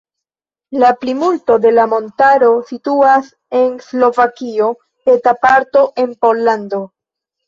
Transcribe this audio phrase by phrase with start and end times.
[0.83, 3.27] La plimulto de la montaro situas
[3.59, 4.71] en Slovakio,
[5.15, 6.81] eta parto en Pollando.